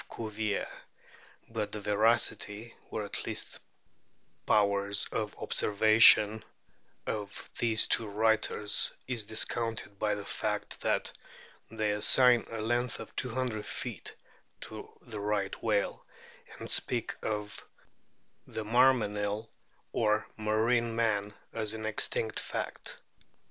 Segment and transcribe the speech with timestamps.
[0.11, 0.67] Cuvier),
[1.47, 3.59] but the veracity, or at least
[4.47, 6.43] powers of observation,
[7.05, 11.11] of these two writers* is discounted by the fact that
[11.69, 14.15] they assign a length of 200 feet
[14.61, 16.03] to the Right whale,
[16.57, 17.63] and speak of
[18.47, 19.51] the Marmenill
[19.93, 22.97] or marine man as an existing fact.